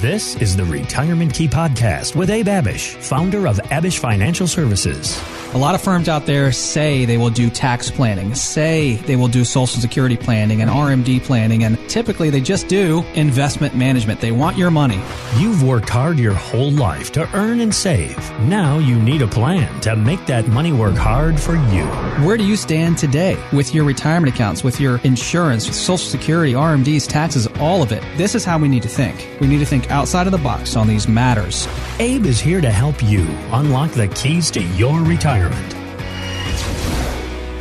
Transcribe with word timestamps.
This 0.00 0.34
is 0.36 0.56
the 0.56 0.64
Retirement 0.64 1.34
Key 1.34 1.46
Podcast 1.46 2.16
with 2.16 2.30
Abe 2.30 2.46
Abish, 2.46 2.94
founder 2.94 3.46
of 3.46 3.58
Abish 3.58 3.98
Financial 3.98 4.46
Services. 4.46 5.22
A 5.52 5.58
lot 5.58 5.74
of 5.74 5.82
firms 5.82 6.08
out 6.08 6.24
there 6.24 6.52
say 6.52 7.04
they 7.04 7.18
will 7.18 7.28
do 7.28 7.50
tax 7.50 7.90
planning, 7.90 8.34
say 8.34 8.94
they 8.94 9.16
will 9.16 9.28
do 9.28 9.44
social 9.44 9.80
security 9.80 10.16
planning 10.16 10.62
and 10.62 10.70
RMD 10.70 11.22
planning, 11.24 11.64
and 11.64 11.76
typically 11.90 12.30
they 12.30 12.40
just 12.40 12.68
do 12.68 13.04
investment 13.14 13.74
management. 13.74 14.20
They 14.20 14.30
want 14.30 14.56
your 14.56 14.70
money. 14.70 15.00
You've 15.36 15.62
worked 15.62 15.88
hard 15.90 16.18
your 16.18 16.34
whole 16.34 16.70
life 16.70 17.10
to 17.12 17.28
earn 17.36 17.60
and 17.60 17.74
save. 17.74 18.16
Now 18.42 18.78
you 18.78 18.94
need 19.02 19.20
a 19.20 19.26
plan 19.26 19.80
to 19.80 19.96
make 19.96 20.24
that 20.26 20.46
money 20.46 20.72
work 20.72 20.94
hard 20.94 21.38
for 21.38 21.56
you. 21.56 21.84
Where 22.24 22.38
do 22.38 22.44
you 22.44 22.56
stand 22.56 22.96
today 22.96 23.36
with 23.52 23.74
your 23.74 23.84
retirement 23.84 24.32
accounts, 24.32 24.62
with 24.62 24.80
your 24.80 24.98
insurance, 25.02 25.66
with 25.66 25.76
social 25.76 26.08
security, 26.08 26.52
RMDs, 26.52 27.06
taxes, 27.08 27.48
all 27.58 27.82
of 27.82 27.90
it? 27.92 28.04
This 28.16 28.34
is 28.34 28.44
how 28.44 28.56
we 28.56 28.68
need 28.68 28.84
to 28.84 28.88
think. 28.88 29.28
We 29.40 29.48
need 29.48 29.58
to 29.58 29.66
think 29.66 29.89
outside 29.90 30.26
of 30.26 30.32
the 30.32 30.38
box 30.38 30.76
on 30.76 30.86
these 30.88 31.08
matters. 31.08 31.68
Abe 31.98 32.26
is 32.26 32.40
here 32.40 32.60
to 32.60 32.70
help 32.70 33.02
you 33.02 33.26
unlock 33.52 33.90
the 33.92 34.08
keys 34.08 34.50
to 34.52 34.62
your 34.62 35.00
retirement. 35.00 35.76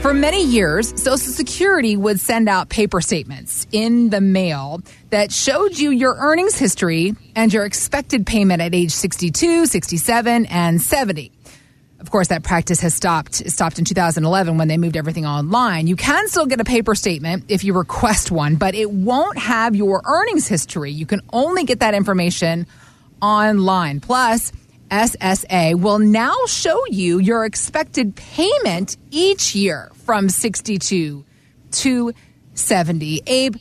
For 0.01 0.13
many 0.13 0.45
years, 0.45 0.89
Social 1.01 1.17
Security 1.17 1.97
would 1.97 2.21
send 2.21 2.47
out 2.47 2.69
paper 2.69 3.01
statements 3.01 3.67
in 3.73 4.09
the 4.09 4.21
mail 4.21 4.81
that 5.09 5.29
showed 5.29 5.77
you 5.77 5.89
your 5.89 6.15
earnings 6.15 6.57
history 6.57 7.15
and 7.35 7.51
your 7.51 7.65
expected 7.65 8.25
payment 8.25 8.61
at 8.61 8.73
age 8.73 8.91
62, 8.91 9.65
67, 9.65 10.45
and 10.45 10.81
70. 10.81 11.33
Of 11.99 12.11
course, 12.11 12.29
that 12.29 12.43
practice 12.43 12.79
has 12.79 12.93
stopped 12.93 13.35
stopped 13.49 13.77
in 13.77 13.85
2011 13.85 14.57
when 14.57 14.67
they 14.69 14.77
moved 14.77 14.95
everything 14.95 15.25
online. 15.25 15.87
You 15.87 15.97
can 15.97 16.27
still 16.29 16.45
get 16.45 16.61
a 16.61 16.63
paper 16.63 16.95
statement 16.95 17.45
if 17.49 17.63
you 17.63 17.73
request 17.73 18.31
one, 18.31 18.55
but 18.55 18.73
it 18.73 18.89
won't 18.89 19.37
have 19.37 19.75
your 19.75 20.01
earnings 20.05 20.47
history. 20.47 20.91
You 20.91 21.05
can 21.05 21.21
only 21.33 21.65
get 21.65 21.81
that 21.81 21.93
information 21.93 22.67
online. 23.21 23.99
Plus, 23.99 24.53
SSA 24.89 25.79
will 25.79 25.99
now 25.99 26.35
show 26.47 26.81
you 26.87 27.19
your 27.19 27.45
expected 27.45 28.15
payment 28.15 28.97
each 29.11 29.53
year 29.53 29.91
from 30.05 30.29
62 30.29 31.25
to 31.71 32.13
70. 32.53 33.21
Abe, 33.27 33.55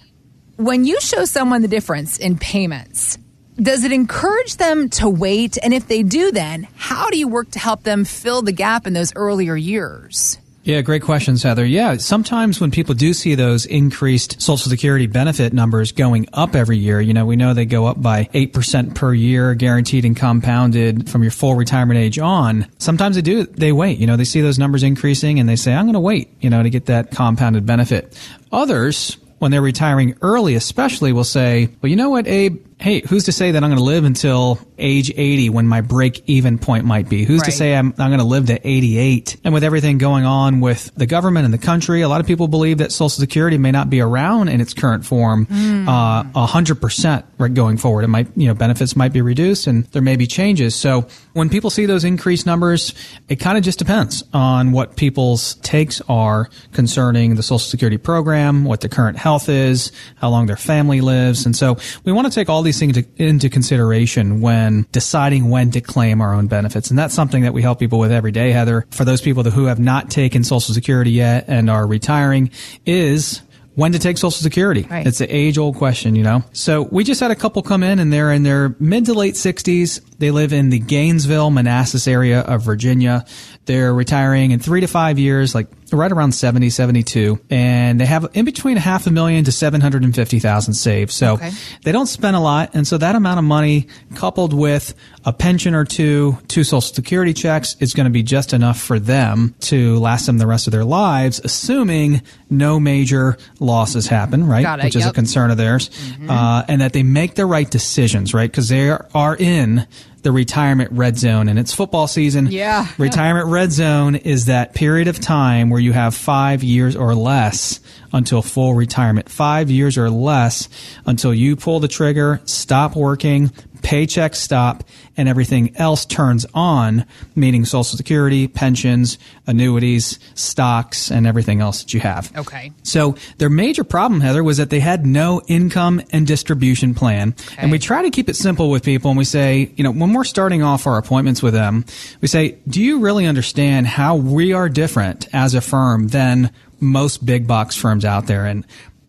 when 0.56 0.84
you 0.84 1.00
show 1.00 1.24
someone 1.24 1.62
the 1.62 1.68
difference 1.68 2.18
in 2.18 2.38
payments, 2.38 3.18
does 3.60 3.84
it 3.84 3.92
encourage 3.92 4.56
them 4.56 4.88
to 4.90 5.08
wait? 5.08 5.58
And 5.62 5.74
if 5.74 5.88
they 5.88 6.02
do, 6.02 6.30
then 6.30 6.68
how 6.76 7.10
do 7.10 7.18
you 7.18 7.28
work 7.28 7.50
to 7.52 7.58
help 7.58 7.82
them 7.82 8.04
fill 8.04 8.42
the 8.42 8.52
gap 8.52 8.86
in 8.86 8.92
those 8.92 9.14
earlier 9.16 9.56
years? 9.56 10.38
Yeah, 10.68 10.82
great 10.82 11.00
questions, 11.00 11.42
Heather. 11.42 11.64
Yeah, 11.64 11.96
sometimes 11.96 12.60
when 12.60 12.70
people 12.70 12.94
do 12.94 13.14
see 13.14 13.34
those 13.34 13.64
increased 13.64 14.42
Social 14.42 14.68
Security 14.68 15.06
benefit 15.06 15.54
numbers 15.54 15.92
going 15.92 16.28
up 16.34 16.54
every 16.54 16.76
year, 16.76 17.00
you 17.00 17.14
know, 17.14 17.24
we 17.24 17.36
know 17.36 17.54
they 17.54 17.64
go 17.64 17.86
up 17.86 18.02
by 18.02 18.24
8% 18.34 18.94
per 18.94 19.14
year, 19.14 19.54
guaranteed 19.54 20.04
and 20.04 20.14
compounded 20.14 21.08
from 21.08 21.22
your 21.22 21.30
full 21.30 21.54
retirement 21.54 21.98
age 21.98 22.18
on. 22.18 22.66
Sometimes 22.78 23.16
they 23.16 23.22
do, 23.22 23.44
they 23.46 23.72
wait, 23.72 23.98
you 23.98 24.06
know, 24.06 24.18
they 24.18 24.24
see 24.24 24.42
those 24.42 24.58
numbers 24.58 24.82
increasing 24.82 25.40
and 25.40 25.48
they 25.48 25.56
say, 25.56 25.72
I'm 25.72 25.86
going 25.86 25.94
to 25.94 26.00
wait, 26.00 26.28
you 26.42 26.50
know, 26.50 26.62
to 26.62 26.68
get 26.68 26.84
that 26.86 27.12
compounded 27.12 27.64
benefit. 27.64 28.14
Others, 28.52 29.16
when 29.38 29.50
they're 29.50 29.62
retiring 29.62 30.18
early, 30.20 30.54
especially, 30.54 31.14
will 31.14 31.24
say, 31.24 31.70
well, 31.80 31.88
you 31.88 31.96
know 31.96 32.10
what, 32.10 32.26
Abe? 32.26 32.62
Hey, 32.80 33.02
who's 33.08 33.24
to 33.24 33.32
say 33.32 33.50
that 33.50 33.64
I'm 33.64 33.70
going 33.70 33.78
to 33.78 33.84
live 33.84 34.04
until 34.04 34.60
age 34.78 35.10
80 35.10 35.50
when 35.50 35.66
my 35.66 35.80
break 35.80 36.22
even 36.26 36.58
point 36.58 36.84
might 36.84 37.08
be? 37.08 37.24
Who's 37.24 37.40
right. 37.40 37.46
to 37.46 37.52
say 37.52 37.76
I'm, 37.76 37.94
I'm 37.98 38.10
going 38.10 38.18
to 38.18 38.24
live 38.24 38.46
to 38.46 38.60
88? 38.66 39.38
And 39.44 39.54
with 39.54 39.64
everything 39.64 39.98
going 39.98 40.24
on 40.24 40.60
with 40.60 40.90
the 40.94 41.06
government 41.06 41.44
and 41.44 41.54
the 41.54 41.58
country, 41.58 42.02
a 42.02 42.08
lot 42.08 42.20
of 42.20 42.26
people 42.26 42.48
believe 42.48 42.78
that 42.78 42.92
Social 42.92 43.08
Security 43.08 43.58
may 43.58 43.70
not 43.70 43.90
be 43.90 44.00
around 44.00 44.48
in 44.48 44.60
its 44.60 44.74
current 44.74 45.04
form 45.04 45.46
mm. 45.46 45.88
uh, 45.88 46.46
100% 46.46 47.54
going 47.54 47.76
forward. 47.76 48.04
It 48.04 48.08
might, 48.08 48.28
you 48.36 48.48
know, 48.48 48.54
benefits 48.54 48.96
might 48.96 49.12
be 49.12 49.22
reduced 49.22 49.66
and 49.66 49.84
there 49.86 50.02
may 50.02 50.16
be 50.16 50.26
changes. 50.26 50.74
So 50.74 51.06
when 51.32 51.48
people 51.48 51.70
see 51.70 51.86
those 51.86 52.04
increased 52.04 52.46
numbers, 52.46 52.94
it 53.28 53.36
kind 53.36 53.58
of 53.58 53.64
just 53.64 53.78
depends 53.78 54.24
on 54.32 54.72
what 54.72 54.96
people's 54.96 55.54
takes 55.56 56.00
are 56.08 56.48
concerning 56.72 57.34
the 57.34 57.42
Social 57.42 57.58
Security 57.58 57.98
program, 57.98 58.64
what 58.64 58.80
the 58.80 58.88
current 58.88 59.18
health 59.18 59.48
is, 59.48 59.92
how 60.16 60.28
long 60.28 60.46
their 60.46 60.56
family 60.56 61.00
lives. 61.00 61.46
And 61.46 61.56
so 61.56 61.78
we 62.04 62.12
want 62.12 62.26
to 62.26 62.32
take 62.32 62.48
all 62.48 62.62
these 62.62 62.78
things 62.78 62.98
into 63.16 63.48
consideration 63.48 64.40
when 64.40 64.67
deciding 64.92 65.50
when 65.50 65.70
to 65.72 65.80
claim 65.80 66.20
our 66.20 66.34
own 66.34 66.46
benefits. 66.46 66.90
And 66.90 66.98
that's 66.98 67.14
something 67.14 67.42
that 67.42 67.52
we 67.52 67.62
help 67.62 67.78
people 67.78 67.98
with 67.98 68.12
every 68.12 68.32
day, 68.32 68.52
Heather. 68.52 68.86
For 68.90 69.04
those 69.04 69.20
people 69.20 69.42
who 69.44 69.66
have 69.66 69.78
not 69.78 70.10
taken 70.10 70.44
Social 70.44 70.74
Security 70.74 71.12
yet 71.12 71.44
and 71.48 71.68
are 71.70 71.86
retiring 71.86 72.50
is 72.86 73.42
when 73.78 73.92
to 73.92 73.98
take 74.00 74.18
Social 74.18 74.32
Security. 74.32 74.82
Right. 74.90 75.06
It's 75.06 75.20
an 75.20 75.28
age 75.30 75.56
old 75.56 75.76
question, 75.76 76.16
you 76.16 76.24
know? 76.24 76.42
So 76.52 76.82
we 76.82 77.04
just 77.04 77.20
had 77.20 77.30
a 77.30 77.36
couple 77.36 77.62
come 77.62 77.84
in 77.84 78.00
and 78.00 78.12
they're 78.12 78.32
in 78.32 78.42
their 78.42 78.74
mid 78.80 79.06
to 79.06 79.14
late 79.14 79.34
60s. 79.34 80.00
They 80.18 80.32
live 80.32 80.52
in 80.52 80.70
the 80.70 80.80
Gainesville, 80.80 81.50
Manassas 81.50 82.08
area 82.08 82.40
of 82.40 82.62
Virginia. 82.62 83.24
They're 83.66 83.94
retiring 83.94 84.50
in 84.50 84.58
three 84.58 84.80
to 84.80 84.88
five 84.88 85.16
years, 85.16 85.54
like 85.54 85.68
right 85.92 86.10
around 86.10 86.32
70, 86.32 86.70
72. 86.70 87.38
And 87.50 88.00
they 88.00 88.06
have 88.06 88.28
in 88.34 88.44
between 88.44 88.78
half 88.78 89.06
a 89.06 89.10
million 89.10 89.44
to 89.44 89.52
750,000 89.52 90.74
saved. 90.74 91.12
So 91.12 91.34
okay. 91.34 91.52
they 91.84 91.92
don't 91.92 92.06
spend 92.06 92.34
a 92.34 92.40
lot. 92.40 92.70
And 92.74 92.86
so 92.86 92.98
that 92.98 93.14
amount 93.14 93.38
of 93.38 93.44
money 93.44 93.88
coupled 94.14 94.52
with 94.52 94.94
a 95.24 95.32
pension 95.32 95.74
or 95.74 95.84
two, 95.84 96.38
two 96.48 96.64
social 96.64 96.80
security 96.80 97.34
checks 97.34 97.76
is 97.80 97.94
going 97.94 98.06
to 98.06 98.10
be 98.10 98.22
just 98.22 98.52
enough 98.52 98.80
for 98.80 98.98
them 98.98 99.54
to 99.60 99.98
last 99.98 100.26
them 100.26 100.38
the 100.38 100.46
rest 100.46 100.66
of 100.66 100.72
their 100.72 100.84
lives, 100.84 101.40
assuming 101.44 102.22
no 102.50 102.80
major 102.80 103.36
losses 103.68 104.08
happen, 104.08 104.46
right? 104.46 104.82
Which 104.82 104.96
is 104.96 105.02
yep. 105.04 105.12
a 105.12 105.14
concern 105.14 105.50
of 105.50 105.56
theirs. 105.56 105.90
Mm-hmm. 105.90 106.30
Uh, 106.30 106.64
and 106.66 106.80
that 106.80 106.92
they 106.92 107.04
make 107.04 107.36
the 107.36 107.46
right 107.46 107.70
decisions, 107.70 108.34
right? 108.34 108.50
Because 108.50 108.68
they 108.68 108.88
are 108.90 109.36
in 109.36 109.86
the 110.22 110.32
retirement 110.32 110.90
red 110.92 111.16
zone 111.16 111.48
and 111.48 111.58
it's 111.58 111.72
football 111.72 112.08
season. 112.08 112.48
Yeah. 112.48 112.88
Retirement 112.98 113.46
red 113.46 113.70
zone 113.70 114.16
is 114.16 114.46
that 114.46 114.74
period 114.74 115.08
of 115.08 115.20
time 115.20 115.70
where 115.70 115.80
you 115.80 115.92
have 115.92 116.14
five 116.14 116.64
years 116.64 116.96
or 116.96 117.14
less 117.14 117.80
until 118.12 118.42
full 118.42 118.74
retirement. 118.74 119.28
Five 119.28 119.70
years 119.70 119.96
or 119.96 120.10
less 120.10 120.68
until 121.06 121.32
you 121.32 121.56
pull 121.56 121.80
the 121.80 121.88
trigger, 121.88 122.40
stop 122.44 122.96
working, 122.96 123.52
paychecks 123.88 124.34
stop, 124.34 124.84
and 125.16 125.30
everything 125.30 125.74
else 125.76 126.04
turns 126.04 126.44
on, 126.52 127.06
meaning 127.34 127.64
Social 127.64 127.96
Security, 127.96 128.46
pensions, 128.46 129.16
annuities, 129.46 130.18
stocks, 130.34 131.10
and 131.10 131.26
everything 131.26 131.62
else 131.62 131.82
that 131.82 131.94
you 131.94 132.00
have. 132.00 132.30
Okay. 132.36 132.70
So 132.82 133.16
their 133.38 133.48
major 133.48 133.84
problem, 133.84 134.20
Heather, 134.20 134.44
was 134.44 134.58
that 134.58 134.68
they 134.68 134.80
had 134.80 135.06
no 135.06 135.40
income 135.48 136.02
and 136.10 136.26
distribution 136.26 136.94
plan. 136.94 137.34
Okay. 137.38 137.56
And 137.56 137.72
we 137.72 137.78
try 137.78 138.02
to 138.02 138.10
keep 138.10 138.28
it 138.28 138.36
simple 138.36 138.68
with 138.68 138.84
people, 138.84 139.10
and 139.10 139.16
we 139.16 139.24
say, 139.24 139.72
you 139.76 139.84
know, 139.84 139.90
when 139.90 140.12
we're 140.12 140.24
starting 140.24 140.62
off 140.62 140.86
our 140.86 140.98
appointments 140.98 141.42
with 141.42 141.54
them, 141.54 141.86
we 142.20 142.28
say, 142.28 142.58
do 142.68 142.82
you 142.82 143.00
really 143.00 143.24
understand 143.24 143.86
how 143.86 144.16
we 144.16 144.52
are 144.52 144.68
different 144.68 145.28
as 145.32 145.54
a 145.54 145.62
firm 145.62 146.08
than 146.08 146.50
most 146.80 147.24
big 147.24 147.46
box 147.46 147.76
firms 147.76 148.04
out 148.04 148.26
there. 148.26 148.46
And 148.46 148.64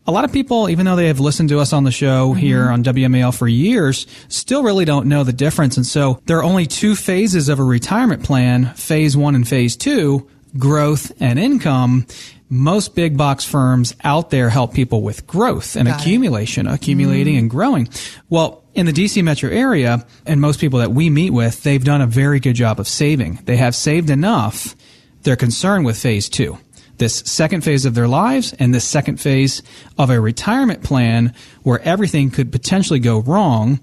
a 0.10 0.12
lot 0.12 0.26
of 0.26 0.34
people, 0.34 0.70
even 0.70 0.88
though 0.88 0.96
they 0.96 1.08
have 1.08 1.20
listened 1.20 1.50
to 1.50 1.60
us 1.60 1.72
on 1.72 1.84
the 1.84 1.92
show 1.92 2.32
mm-hmm. 2.32 2.40
here 2.40 2.70
on 2.70 2.84
WMAL 2.84 3.38
for 3.38 3.48
years, 3.48 4.08
still 4.28 4.64
really 4.64 4.84
don't 4.84 5.06
know 5.06 5.24
the 5.24 5.32
difference. 5.32 5.78
And 5.78 5.86
so 5.86 6.20
there 6.26 6.40
are 6.40 6.44
only 6.44 6.66
two 6.66 6.96
phases 6.96 7.48
of 7.48 7.60
a 7.60 7.64
retirement 7.64 8.24
plan, 8.24 8.74
phase 8.74 9.16
one 9.16 9.36
and 9.36 9.48
phase 9.48 9.78
two, 9.78 10.28
growth 10.58 11.12
and 11.20 11.38
income. 11.38 12.08
Most 12.50 12.96
big 12.96 13.18
box 13.18 13.46
firms 13.46 13.96
out 14.04 14.32
there 14.32 14.50
help 14.50 14.74
people 14.74 15.04
with 15.04 15.28
growth 15.28 15.76
and 15.76 15.88
Got 15.88 16.02
accumulation, 16.02 16.66
it. 16.66 16.74
accumulating 16.74 17.36
mm. 17.36 17.40
and 17.40 17.50
growing. 17.50 17.88
Well, 18.30 18.64
in 18.74 18.88
the 18.88 18.94
DC 18.94 19.24
metro 19.24 19.52
area 19.52 20.04
and 20.26 20.42
most 20.42 20.60
people 20.60 20.80
that 20.80 20.92
we 20.92 21.12
meet 21.12 21.30
with, 21.30 21.62
they've 21.62 21.84
done 21.84 22.02
a 22.02 22.08
very 22.08 22.40
good 22.40 22.56
job 22.56 22.80
of 22.80 22.88
saving. 22.88 23.42
They 23.46 23.58
have 23.58 23.76
saved 23.76 24.10
enough. 24.10 24.76
They're 25.22 25.36
concerned 25.36 25.86
with 25.86 26.00
phase 26.00 26.30
two 26.30 26.58
this 27.00 27.16
second 27.26 27.62
phase 27.62 27.86
of 27.86 27.96
their 27.96 28.08
lives 28.08 28.54
and 28.60 28.74
this 28.74 28.86
second 28.86 29.18
phase 29.18 29.64
of 29.98 30.10
a 30.10 30.22
retirement 30.22 30.84
plan 30.84 31.34
where 31.64 31.80
everything 31.82 32.30
could 32.30 32.52
potentially 32.52 33.00
go 33.00 33.20
wrong 33.22 33.80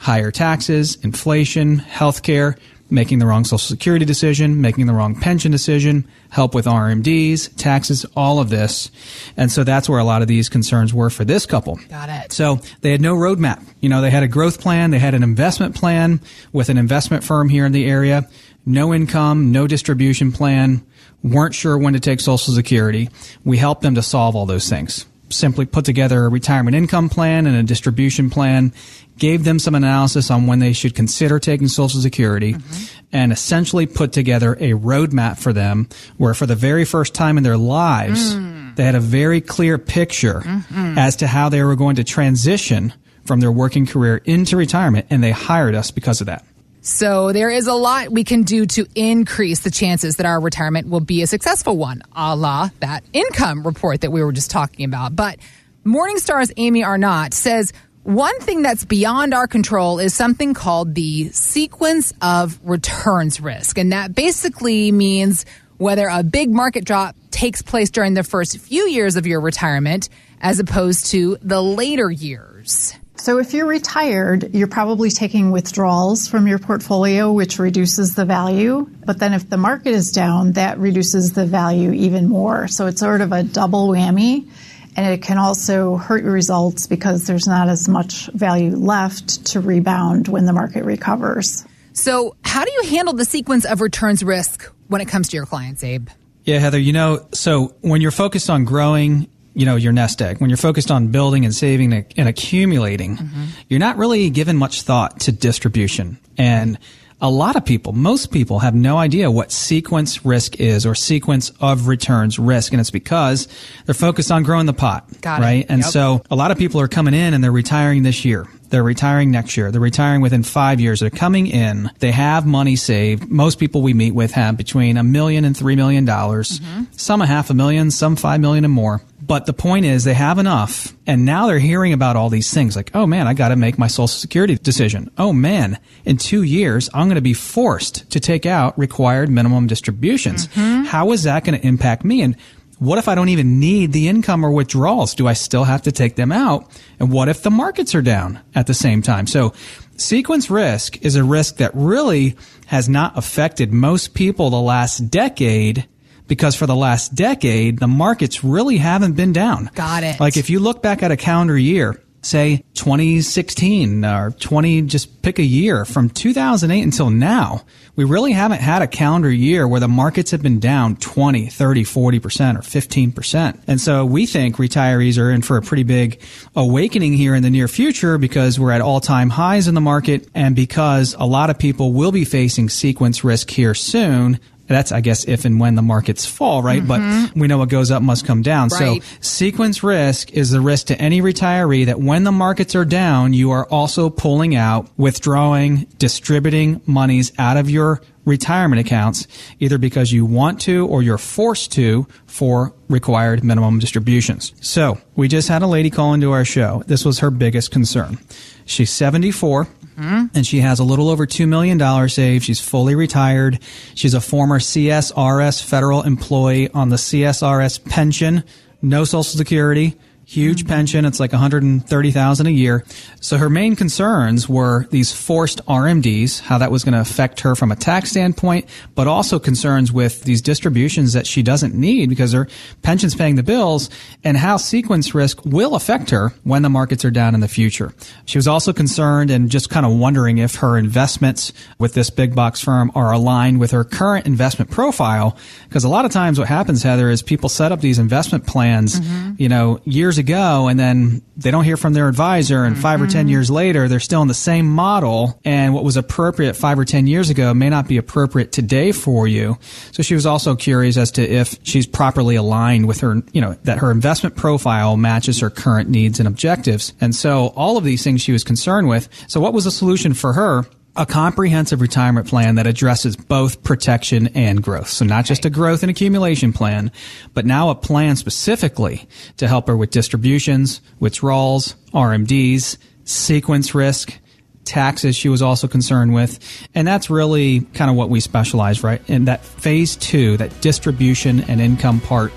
higher 0.00 0.30
taxes, 0.30 0.96
inflation, 1.02 1.78
healthcare, 1.78 2.56
making 2.90 3.18
the 3.18 3.26
wrong 3.26 3.44
social 3.44 3.58
security 3.58 4.04
decision, 4.04 4.60
making 4.60 4.86
the 4.86 4.92
wrong 4.92 5.14
pension 5.14 5.52
decision, 5.52 6.08
help 6.30 6.54
with 6.54 6.64
RMDs, 6.66 7.54
taxes, 7.56 8.04
all 8.16 8.40
of 8.40 8.48
this. 8.50 8.90
And 9.36 9.52
so 9.52 9.62
that's 9.62 9.88
where 9.88 9.98
a 9.98 10.04
lot 10.04 10.22
of 10.22 10.28
these 10.28 10.48
concerns 10.48 10.92
were 10.92 11.10
for 11.10 11.24
this 11.24 11.46
couple. 11.46 11.78
Got 11.88 12.08
it. 12.08 12.32
So 12.32 12.60
they 12.80 12.90
had 12.90 13.00
no 13.00 13.14
roadmap. 13.14 13.64
You 13.80 13.88
know, 13.88 14.00
they 14.00 14.10
had 14.10 14.22
a 14.22 14.28
growth 14.28 14.60
plan, 14.60 14.90
they 14.90 14.98
had 14.98 15.14
an 15.14 15.22
investment 15.22 15.76
plan 15.76 16.20
with 16.52 16.68
an 16.68 16.78
investment 16.78 17.22
firm 17.22 17.48
here 17.48 17.64
in 17.64 17.72
the 17.72 17.86
area, 17.86 18.28
no 18.66 18.92
income, 18.92 19.52
no 19.52 19.66
distribution 19.66 20.32
plan, 20.32 20.84
weren't 21.22 21.54
sure 21.54 21.76
when 21.76 21.94
to 21.94 22.00
take 22.00 22.20
Social 22.20 22.54
Security. 22.54 23.08
We 23.44 23.56
helped 23.56 23.82
them 23.82 23.94
to 23.94 24.02
solve 24.02 24.36
all 24.36 24.46
those 24.46 24.68
things. 24.68 25.06
Simply 25.28 25.64
put 25.64 25.84
together 25.84 26.24
a 26.24 26.28
retirement 26.28 26.74
income 26.74 27.08
plan 27.08 27.46
and 27.46 27.56
a 27.56 27.62
distribution 27.62 28.30
plan, 28.30 28.72
gave 29.18 29.44
them 29.44 29.58
some 29.58 29.74
analysis 29.74 30.30
on 30.30 30.46
when 30.46 30.58
they 30.58 30.72
should 30.72 30.94
consider 30.94 31.38
taking 31.38 31.68
Social 31.68 32.00
Security, 32.00 32.54
mm-hmm. 32.54 33.06
and 33.12 33.32
essentially 33.32 33.86
put 33.86 34.12
together 34.12 34.54
a 34.54 34.72
roadmap 34.72 35.38
for 35.38 35.52
them 35.52 35.88
where 36.16 36.34
for 36.34 36.46
the 36.46 36.56
very 36.56 36.84
first 36.84 37.14
time 37.14 37.36
in 37.36 37.44
their 37.44 37.58
lives, 37.58 38.34
mm. 38.34 38.74
they 38.74 38.84
had 38.84 38.94
a 38.96 39.00
very 39.00 39.40
clear 39.40 39.78
picture 39.78 40.40
mm-hmm. 40.40 40.98
as 40.98 41.16
to 41.16 41.26
how 41.26 41.48
they 41.48 41.62
were 41.62 41.76
going 41.76 41.96
to 41.96 42.04
transition 42.04 42.92
from 43.24 43.38
their 43.38 43.52
working 43.52 43.86
career 43.86 44.16
into 44.24 44.56
retirement, 44.56 45.06
and 45.10 45.22
they 45.22 45.30
hired 45.30 45.74
us 45.74 45.92
because 45.92 46.20
of 46.20 46.26
that. 46.26 46.44
So 46.82 47.32
there 47.32 47.50
is 47.50 47.66
a 47.66 47.74
lot 47.74 48.10
we 48.10 48.24
can 48.24 48.42
do 48.42 48.64
to 48.66 48.86
increase 48.94 49.60
the 49.60 49.70
chances 49.70 50.16
that 50.16 50.26
our 50.26 50.40
retirement 50.40 50.88
will 50.88 51.00
be 51.00 51.22
a 51.22 51.26
successful 51.26 51.76
one, 51.76 52.02
a 52.16 52.34
la 52.34 52.70
that 52.80 53.04
income 53.12 53.66
report 53.66 54.00
that 54.00 54.10
we 54.10 54.22
were 54.22 54.32
just 54.32 54.50
talking 54.50 54.86
about. 54.86 55.14
But 55.14 55.38
Morningstar's 55.84 56.52
Amy 56.56 56.82
Arnott 56.82 57.34
says 57.34 57.72
one 58.02 58.38
thing 58.40 58.62
that's 58.62 58.84
beyond 58.84 59.34
our 59.34 59.46
control 59.46 59.98
is 59.98 60.14
something 60.14 60.54
called 60.54 60.94
the 60.94 61.28
sequence 61.30 62.14
of 62.22 62.58
returns 62.62 63.40
risk. 63.40 63.76
And 63.76 63.92
that 63.92 64.14
basically 64.14 64.90
means 64.90 65.44
whether 65.76 66.08
a 66.08 66.22
big 66.22 66.50
market 66.50 66.84
drop 66.84 67.14
takes 67.30 67.60
place 67.62 67.90
during 67.90 68.14
the 68.14 68.24
first 68.24 68.58
few 68.58 68.88
years 68.88 69.16
of 69.16 69.26
your 69.26 69.40
retirement 69.40 70.08
as 70.40 70.58
opposed 70.58 71.06
to 71.06 71.36
the 71.42 71.62
later 71.62 72.10
years. 72.10 72.94
So 73.20 73.38
if 73.38 73.52
you're 73.52 73.66
retired, 73.66 74.54
you're 74.54 74.66
probably 74.66 75.10
taking 75.10 75.50
withdrawals 75.50 76.26
from 76.26 76.46
your 76.46 76.58
portfolio, 76.58 77.30
which 77.30 77.58
reduces 77.58 78.14
the 78.14 78.24
value. 78.24 78.88
But 79.04 79.18
then 79.18 79.34
if 79.34 79.50
the 79.50 79.58
market 79.58 79.90
is 79.90 80.10
down, 80.10 80.52
that 80.52 80.78
reduces 80.78 81.34
the 81.34 81.44
value 81.44 81.92
even 81.92 82.30
more. 82.30 82.66
So 82.66 82.86
it's 82.86 83.00
sort 83.00 83.20
of 83.20 83.32
a 83.32 83.42
double 83.42 83.88
whammy. 83.88 84.48
And 84.96 85.12
it 85.12 85.22
can 85.22 85.36
also 85.36 85.96
hurt 85.96 86.22
your 86.22 86.32
results 86.32 86.86
because 86.86 87.26
there's 87.26 87.46
not 87.46 87.68
as 87.68 87.90
much 87.90 88.28
value 88.28 88.74
left 88.74 89.44
to 89.48 89.60
rebound 89.60 90.26
when 90.26 90.46
the 90.46 90.54
market 90.54 90.86
recovers. 90.86 91.66
So, 91.92 92.36
how 92.42 92.64
do 92.64 92.72
you 92.72 92.84
handle 92.88 93.14
the 93.14 93.26
sequence 93.26 93.66
of 93.66 93.82
returns 93.82 94.24
risk 94.24 94.64
when 94.88 95.02
it 95.02 95.08
comes 95.08 95.28
to 95.28 95.36
your 95.36 95.44
clients, 95.44 95.84
Abe? 95.84 96.08
Yeah, 96.44 96.58
Heather, 96.58 96.78
you 96.78 96.92
know, 96.92 97.26
so 97.32 97.74
when 97.82 98.00
you're 98.00 98.10
focused 98.10 98.48
on 98.48 98.64
growing, 98.64 99.28
you 99.60 99.66
know, 99.66 99.76
your 99.76 99.92
nest 99.92 100.22
egg, 100.22 100.40
when 100.40 100.48
you're 100.48 100.56
focused 100.56 100.90
on 100.90 101.08
building 101.08 101.44
and 101.44 101.54
saving 101.54 101.92
and 101.92 102.26
accumulating, 102.26 103.18
mm-hmm. 103.18 103.44
you're 103.68 103.78
not 103.78 103.98
really 103.98 104.30
given 104.30 104.56
much 104.56 104.80
thought 104.82 105.20
to 105.20 105.32
distribution. 105.32 106.18
And 106.38 106.78
a 107.20 107.30
lot 107.30 107.56
of 107.56 107.66
people, 107.66 107.92
most 107.92 108.32
people 108.32 108.60
have 108.60 108.74
no 108.74 108.96
idea 108.96 109.30
what 109.30 109.52
sequence 109.52 110.24
risk 110.24 110.58
is 110.58 110.86
or 110.86 110.94
sequence 110.94 111.52
of 111.60 111.88
returns 111.88 112.38
risk. 112.38 112.72
And 112.72 112.80
it's 112.80 112.90
because 112.90 113.48
they're 113.84 113.94
focused 113.94 114.32
on 114.32 114.44
growing 114.44 114.64
the 114.64 114.72
pot. 114.72 115.06
Got 115.20 115.42
right. 115.42 115.64
It. 115.64 115.66
And 115.68 115.82
yep. 115.82 115.90
so 115.90 116.22
a 116.30 116.36
lot 116.36 116.50
of 116.50 116.56
people 116.56 116.80
are 116.80 116.88
coming 116.88 117.12
in 117.12 117.34
and 117.34 117.44
they're 117.44 117.52
retiring 117.52 118.02
this 118.02 118.24
year. 118.24 118.46
They're 118.70 118.82
retiring 118.82 119.30
next 119.30 119.58
year. 119.58 119.70
They're 119.70 119.80
retiring 119.80 120.22
within 120.22 120.42
five 120.42 120.80
years. 120.80 121.00
They're 121.00 121.10
coming 121.10 121.48
in. 121.48 121.90
They 121.98 122.12
have 122.12 122.46
money 122.46 122.76
saved. 122.76 123.28
Most 123.28 123.58
people 123.58 123.82
we 123.82 123.92
meet 123.92 124.12
with 124.12 124.30
have 124.30 124.56
between 124.56 124.96
a 124.96 125.02
million 125.02 125.44
and 125.44 125.54
three 125.54 125.76
million 125.76 126.06
dollars. 126.06 126.60
Mm-hmm. 126.60 126.84
Some 126.92 127.20
a 127.20 127.26
half 127.26 127.50
a 127.50 127.54
million, 127.54 127.90
some 127.90 128.16
five 128.16 128.40
million 128.40 128.64
and 128.64 128.72
more. 128.72 129.02
But 129.30 129.46
the 129.46 129.52
point 129.52 129.86
is 129.86 130.02
they 130.02 130.14
have 130.14 130.38
enough 130.38 130.92
and 131.06 131.24
now 131.24 131.46
they're 131.46 131.60
hearing 131.60 131.92
about 131.92 132.16
all 132.16 132.30
these 132.30 132.52
things 132.52 132.74
like, 132.74 132.90
oh 132.94 133.06
man, 133.06 133.28
I 133.28 133.32
got 133.32 133.50
to 133.50 133.56
make 133.56 133.78
my 133.78 133.86
social 133.86 134.08
security 134.08 134.56
decision. 134.56 135.08
Oh 135.18 135.32
man, 135.32 135.78
in 136.04 136.16
two 136.16 136.42
years, 136.42 136.90
I'm 136.92 137.06
going 137.06 137.14
to 137.14 137.20
be 137.20 137.32
forced 137.32 138.10
to 138.10 138.18
take 138.18 138.44
out 138.44 138.76
required 138.76 139.30
minimum 139.30 139.68
distributions. 139.68 140.48
Mm-hmm. 140.48 140.82
How 140.86 141.12
is 141.12 141.22
that 141.22 141.44
going 141.44 141.56
to 141.56 141.64
impact 141.64 142.04
me? 142.04 142.22
And 142.22 142.36
what 142.80 142.98
if 142.98 143.06
I 143.06 143.14
don't 143.14 143.28
even 143.28 143.60
need 143.60 143.92
the 143.92 144.08
income 144.08 144.44
or 144.44 144.50
withdrawals? 144.50 145.14
Do 145.14 145.28
I 145.28 145.34
still 145.34 145.62
have 145.62 145.82
to 145.82 145.92
take 145.92 146.16
them 146.16 146.32
out? 146.32 146.68
And 146.98 147.12
what 147.12 147.28
if 147.28 147.44
the 147.44 147.52
markets 147.52 147.94
are 147.94 148.02
down 148.02 148.40
at 148.56 148.66
the 148.66 148.74
same 148.74 149.00
time? 149.00 149.28
So 149.28 149.52
sequence 149.96 150.50
risk 150.50 151.04
is 151.04 151.14
a 151.14 151.22
risk 151.22 151.58
that 151.58 151.70
really 151.76 152.34
has 152.66 152.88
not 152.88 153.16
affected 153.16 153.72
most 153.72 154.12
people 154.12 154.50
the 154.50 154.60
last 154.60 155.08
decade 155.08 155.86
because 156.30 156.54
for 156.54 156.66
the 156.66 156.76
last 156.76 157.12
decade, 157.12 157.80
the 157.80 157.88
markets 157.88 158.44
really 158.44 158.76
haven't 158.76 159.14
been 159.14 159.32
down. 159.32 159.68
Got 159.74 160.04
it. 160.04 160.20
Like 160.20 160.36
if 160.36 160.48
you 160.48 160.60
look 160.60 160.80
back 160.80 161.02
at 161.02 161.10
a 161.10 161.16
calendar 161.16 161.58
year, 161.58 162.00
say 162.22 162.64
2016 162.74 164.04
or 164.04 164.30
20, 164.30 164.82
just 164.82 165.22
pick 165.22 165.40
a 165.40 165.44
year 165.44 165.84
from 165.84 166.08
2008 166.08 166.82
until 166.82 167.10
now, 167.10 167.64
we 167.96 168.04
really 168.04 168.30
haven't 168.30 168.60
had 168.60 168.80
a 168.80 168.86
calendar 168.86 169.28
year 169.28 169.66
where 169.66 169.80
the 169.80 169.88
markets 169.88 170.30
have 170.30 170.40
been 170.40 170.60
down 170.60 170.94
20, 170.98 171.48
30, 171.48 171.82
40% 171.82 172.14
or 172.56 172.60
15%. 172.60 173.62
And 173.66 173.80
so 173.80 174.04
we 174.04 174.24
think 174.24 174.56
retirees 174.56 175.20
are 175.20 175.32
in 175.32 175.42
for 175.42 175.56
a 175.56 175.62
pretty 175.62 175.82
big 175.82 176.22
awakening 176.54 177.14
here 177.14 177.34
in 177.34 177.42
the 177.42 177.50
near 177.50 177.66
future 177.66 178.18
because 178.18 178.60
we're 178.60 178.70
at 178.70 178.82
all 178.82 179.00
time 179.00 179.30
highs 179.30 179.66
in 179.66 179.74
the 179.74 179.80
market 179.80 180.28
and 180.32 180.54
because 180.54 181.16
a 181.18 181.26
lot 181.26 181.50
of 181.50 181.58
people 181.58 181.92
will 181.92 182.12
be 182.12 182.24
facing 182.24 182.68
sequence 182.68 183.24
risk 183.24 183.50
here 183.50 183.74
soon 183.74 184.38
that's, 184.74 184.92
I 184.92 185.00
guess, 185.00 185.24
if 185.26 185.44
and 185.44 185.60
when 185.60 185.74
the 185.74 185.82
markets 185.82 186.26
fall, 186.26 186.62
right? 186.62 186.82
Mm-hmm. 186.82 187.26
But 187.26 187.36
we 187.36 187.48
know 187.48 187.58
what 187.58 187.68
goes 187.68 187.90
up 187.90 188.02
must 188.02 188.26
come 188.26 188.42
down. 188.42 188.68
Right. 188.68 189.02
So 189.02 189.08
sequence 189.20 189.82
risk 189.82 190.32
is 190.32 190.50
the 190.50 190.60
risk 190.60 190.86
to 190.86 191.00
any 191.00 191.20
retiree 191.20 191.86
that 191.86 192.00
when 192.00 192.24
the 192.24 192.32
markets 192.32 192.74
are 192.74 192.84
down, 192.84 193.32
you 193.32 193.50
are 193.50 193.66
also 193.66 194.10
pulling 194.10 194.54
out, 194.54 194.88
withdrawing, 194.96 195.86
distributing 195.98 196.80
monies 196.86 197.32
out 197.38 197.56
of 197.56 197.68
your 197.68 198.00
retirement 198.24 198.80
accounts, 198.80 199.26
either 199.58 199.78
because 199.78 200.12
you 200.12 200.24
want 200.24 200.60
to 200.60 200.86
or 200.86 201.02
you're 201.02 201.18
forced 201.18 201.72
to 201.72 202.06
for 202.26 202.74
required 202.88 203.42
minimum 203.42 203.78
distributions. 203.78 204.52
So 204.60 204.98
we 205.16 205.28
just 205.28 205.48
had 205.48 205.62
a 205.62 205.66
lady 205.66 205.90
call 205.90 206.14
into 206.14 206.32
our 206.32 206.44
show. 206.44 206.82
This 206.86 207.04
was 207.04 207.20
her 207.20 207.30
biggest 207.30 207.70
concern. 207.70 208.18
She's 208.66 208.90
74 208.90 209.66
mm-hmm. 210.00 210.26
and 210.34 210.46
she 210.46 210.60
has 210.60 210.78
a 210.78 210.84
little 210.84 211.08
over 211.08 211.26
$2 211.26 211.46
million 211.46 212.08
saved. 212.08 212.44
She's 212.44 212.60
fully 212.60 212.94
retired. 212.94 213.58
She's 213.94 214.14
a 214.14 214.20
former 214.20 214.58
CSRS 214.58 215.62
federal 215.62 216.02
employee 216.02 216.70
on 216.70 216.88
the 216.88 216.96
CSRS 216.96 217.84
pension, 217.84 218.44
no 218.82 219.04
social 219.04 219.22
security 219.22 219.96
huge 220.30 220.64
pension. 220.64 221.04
It's 221.04 221.18
like 221.18 221.32
130,000 221.32 222.46
a 222.46 222.50
year. 222.50 222.84
So 223.20 223.36
her 223.36 223.50
main 223.50 223.74
concerns 223.74 224.48
were 224.48 224.86
these 224.90 225.12
forced 225.12 225.64
RMDs, 225.66 226.40
how 226.40 226.58
that 226.58 226.70
was 226.70 226.84
going 226.84 226.94
to 226.94 227.00
affect 227.00 227.40
her 227.40 227.56
from 227.56 227.72
a 227.72 227.76
tax 227.76 228.10
standpoint, 228.10 228.66
but 228.94 229.08
also 229.08 229.40
concerns 229.40 229.90
with 229.90 230.22
these 230.22 230.40
distributions 230.40 231.14
that 231.14 231.26
she 231.26 231.42
doesn't 231.42 231.74
need 231.74 232.08
because 232.08 232.32
her 232.32 232.46
pension's 232.82 233.16
paying 233.16 233.34
the 233.34 233.42
bills 233.42 233.90
and 234.22 234.36
how 234.36 234.56
sequence 234.56 235.16
risk 235.16 235.44
will 235.44 235.74
affect 235.74 236.10
her 236.10 236.32
when 236.44 236.62
the 236.62 236.70
markets 236.70 237.04
are 237.04 237.10
down 237.10 237.34
in 237.34 237.40
the 237.40 237.48
future. 237.48 237.92
She 238.24 238.38
was 238.38 238.46
also 238.46 238.72
concerned 238.72 239.32
and 239.32 239.50
just 239.50 239.68
kind 239.68 239.84
of 239.84 239.98
wondering 239.98 240.38
if 240.38 240.54
her 240.56 240.78
investments 240.78 241.52
with 241.78 241.94
this 241.94 242.08
big 242.08 242.36
box 242.36 242.60
firm 242.60 242.92
are 242.94 243.12
aligned 243.12 243.58
with 243.58 243.72
her 243.72 243.82
current 243.82 244.26
investment 244.26 244.70
profile. 244.70 245.36
Because 245.68 245.82
a 245.82 245.88
lot 245.88 246.04
of 246.04 246.12
times 246.12 246.38
what 246.38 246.46
happens, 246.46 246.84
Heather, 246.84 247.10
is 247.10 247.20
people 247.20 247.48
set 247.48 247.72
up 247.72 247.80
these 247.80 247.98
investment 247.98 248.46
plans, 248.46 249.00
mm-hmm. 249.00 249.32
you 249.36 249.48
know, 249.48 249.80
years 249.84 250.19
ago 250.20 250.68
and 250.68 250.78
then 250.78 251.22
they 251.36 251.50
don't 251.50 251.64
hear 251.64 251.76
from 251.76 251.92
their 251.92 252.08
advisor 252.08 252.62
and 252.62 252.78
5 252.78 253.00
mm-hmm. 253.00 253.08
or 253.08 253.10
10 253.10 253.28
years 253.28 253.50
later 253.50 253.88
they're 253.88 253.98
still 253.98 254.22
in 254.22 254.28
the 254.28 254.34
same 254.34 254.68
model 254.68 255.40
and 255.44 255.74
what 255.74 255.82
was 255.82 255.96
appropriate 255.96 256.54
5 256.54 256.78
or 256.78 256.84
10 256.84 257.08
years 257.08 257.30
ago 257.30 257.52
may 257.52 257.68
not 257.68 257.88
be 257.88 257.96
appropriate 257.96 258.52
today 258.52 258.92
for 258.92 259.26
you. 259.26 259.58
So 259.90 260.04
she 260.04 260.14
was 260.14 260.26
also 260.26 260.54
curious 260.54 260.96
as 260.96 261.10
to 261.12 261.22
if 261.22 261.58
she's 261.64 261.86
properly 261.86 262.36
aligned 262.36 262.86
with 262.86 263.00
her, 263.00 263.22
you 263.32 263.40
know, 263.40 263.54
that 263.64 263.78
her 263.78 263.90
investment 263.90 264.36
profile 264.36 264.96
matches 264.96 265.40
her 265.40 265.50
current 265.50 265.90
needs 265.90 266.20
and 266.20 266.28
objectives. 266.28 266.92
And 267.00 267.14
so 267.14 267.48
all 267.56 267.76
of 267.76 267.84
these 267.84 268.04
things 268.04 268.20
she 268.20 268.32
was 268.32 268.44
concerned 268.44 268.88
with. 268.88 269.08
So 269.26 269.40
what 269.40 269.52
was 269.52 269.64
the 269.64 269.70
solution 269.72 270.14
for 270.14 270.34
her? 270.34 270.64
A 270.96 271.06
comprehensive 271.06 271.80
retirement 271.80 272.26
plan 272.26 272.56
that 272.56 272.66
addresses 272.66 273.16
both 273.16 273.62
protection 273.62 274.28
and 274.28 274.62
growth. 274.62 274.88
So 274.88 275.04
not 275.04 275.24
just 275.24 275.44
a 275.44 275.50
growth 275.50 275.82
and 275.82 275.90
accumulation 275.90 276.52
plan, 276.52 276.90
but 277.32 277.46
now 277.46 277.70
a 277.70 277.74
plan 277.74 278.16
specifically 278.16 279.08
to 279.36 279.46
help 279.46 279.68
her 279.68 279.76
with 279.76 279.90
distributions, 279.90 280.80
withdrawals, 280.98 281.74
RMDs, 281.94 282.76
sequence 283.04 283.74
risk, 283.74 284.18
taxes 284.64 285.16
she 285.16 285.28
was 285.28 285.42
also 285.42 285.66
concerned 285.66 286.12
with. 286.12 286.38
And 286.74 286.86
that's 286.86 287.08
really 287.10 287.60
kind 287.60 287.90
of 287.90 287.96
what 287.96 288.08
we 288.08 288.20
specialize, 288.20 288.82
right? 288.82 289.00
In 289.08 289.24
that 289.26 289.44
phase 289.44 289.96
two, 289.96 290.36
that 290.38 290.60
distribution 290.60 291.40
and 291.48 291.60
income 291.60 292.00
part 292.00 292.32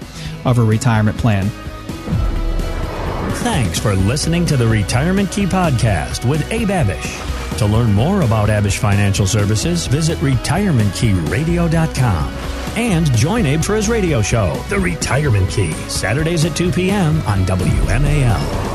of 0.46 0.58
a 0.58 0.64
retirement 0.64 1.18
plan. 1.18 1.50
Thanks 3.38 3.80
for 3.80 3.94
listening 3.96 4.46
to 4.46 4.58
the 4.58 4.68
Retirement 4.68 5.32
Key 5.32 5.46
Podcast 5.46 6.28
with 6.30 6.50
Abe 6.52 6.70
Abish. 6.70 7.33
To 7.58 7.66
learn 7.68 7.94
more 7.94 8.22
about 8.22 8.50
Abish 8.50 8.80
Financial 8.80 9.28
Services, 9.28 9.86
visit 9.88 10.18
retirementkeyradio.com 10.20 12.34
and 12.76 13.16
join 13.16 13.46
Abe 13.46 13.62
for 13.62 13.76
his 13.76 13.88
radio 13.88 14.24
show, 14.24 14.56
The 14.70 14.80
Retirement 14.80 15.48
Key, 15.50 15.72
Saturdays 15.88 16.44
at 16.46 16.56
2 16.56 16.72
p.m. 16.72 17.22
on 17.22 17.46
WMAL. 17.46 18.73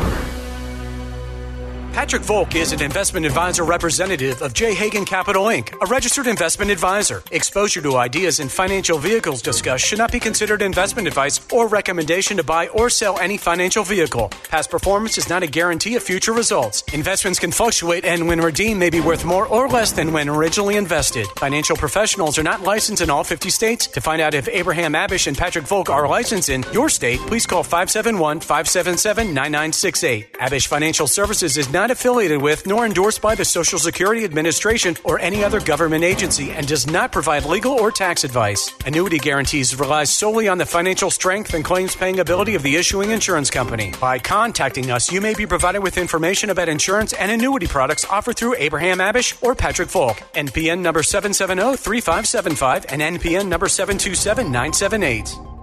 Patrick 1.99 2.23
Volk 2.23 2.55
is 2.55 2.71
an 2.71 2.81
investment 2.81 3.27
advisor 3.27 3.65
representative 3.65 4.41
of 4.41 4.55
J. 4.55 4.73
Hagan 4.73 5.05
Capital 5.05 5.47
Inc., 5.47 5.75
a 5.83 5.87
registered 5.87 6.29
investment 6.29 6.71
advisor. 6.71 7.25
Exposure 7.33 7.83
to 7.83 7.97
ideas 7.97 8.39
and 8.39 8.53
financial 8.53 8.99
vehicles 8.99 9.43
discussed 9.43 9.85
should 9.85 9.99
not 9.99 10.13
be 10.13 10.21
considered 10.21 10.63
investment 10.63 11.09
advice 11.09 11.41
or 11.53 11.67
recommendation 11.67 12.37
to 12.37 12.45
buy 12.45 12.69
or 12.69 12.89
sell 12.89 13.19
any 13.19 13.37
financial 13.37 13.83
vehicle. 13.83 14.29
Past 14.49 14.71
performance 14.71 15.19
is 15.19 15.29
not 15.29 15.43
a 15.43 15.49
guarantee 15.49 15.97
of 15.97 16.05
future 16.05 16.33
results. 16.33 16.85
Investments 16.95 17.41
can 17.41 17.51
fluctuate 17.51 18.05
and 18.05 18.29
when 18.29 18.41
redeemed 18.41 18.79
may 18.79 18.91
be 18.91 19.01
worth 19.01 19.25
more 19.25 19.47
or 19.49 19.67
less 19.69 19.91
than 19.91 20.13
when 20.13 20.29
originally 20.29 20.77
invested. 20.77 21.27
Financial 21.37 21.77
professionals 21.77 22.39
are 22.39 22.45
not 22.45 22.63
licensed 22.63 23.03
in 23.03 23.11
all 23.11 23.25
50 23.25 23.51
states. 23.51 23.89
To 23.89 24.01
find 24.01 24.23
out 24.23 24.35
if 24.35 24.49
Abraham 24.49 24.93
Abish 24.93 25.27
and 25.27 25.37
Patrick 25.37 25.65
Volk 25.65 25.91
are 25.91 26.07
licensed 26.07 26.49
in 26.49 26.65
your 26.73 26.91
state, 26.91 27.19
please 27.27 27.45
call 27.45 27.65
571 27.65 28.39
577 28.39 29.35
9968. 29.35 30.35
Abish 30.35 30.69
Financial 30.69 31.09
Services 31.09 31.59
is 31.59 31.69
not 31.73 31.88
not 31.89 31.97
affiliated 31.97 32.43
with 32.43 32.67
nor 32.67 32.85
endorsed 32.85 33.23
by 33.23 33.35
the 33.35 33.45
Social 33.45 33.79
Security 33.79 34.25
Administration 34.25 34.95
or 35.05 35.19
any 35.19 35.43
other 35.43 35.61
government 35.61 36.05
agency 36.05 36.51
and 36.51 36.67
does 36.67 36.87
not 36.87 37.13
provide 37.13 37.47
legal 37.47 37.73
or 37.73 37.91
tax 37.91 38.25
advice. 38.25 38.71
Annuity 38.85 39.19
guarantees 39.19 39.79
rely 39.79 40.05
solely 40.05 40.49
on 40.49 40.59
the 40.59 40.67
financial 40.67 41.11
strength 41.11 41.55
and 41.55 41.65
claims 41.65 41.97
paying 41.97 42.21
ability 42.21 42.55
of 42.55 42.63
the 42.63 42.77
issuing 42.77 43.11
insurance 43.11 43.51
company. 43.51 43.95
By 44.01 44.19
contacting 44.19 44.91
us, 44.91 45.11
you 45.11 45.21
may 45.21 45.35
be 45.35 45.47
provided 45.47 45.83
with 45.83 45.97
information 45.97 46.51
about 46.51 46.69
insurance 46.69 47.13
and 47.15 47.31
annuity 47.31 47.67
products 47.67 48.05
offered 48.05 48.37
through 48.37 48.57
Abraham 48.59 48.99
Abish 48.99 49.43
or 49.43 49.55
Patrick 49.55 49.89
Falk. 49.89 50.19
NPN 50.35 50.81
number 50.81 51.03
770 51.03 51.77
3575 51.77 52.87
and 52.91 53.01
NPN 53.01 53.49
number 53.49 53.69
727 53.69 54.45
978. 54.47 55.58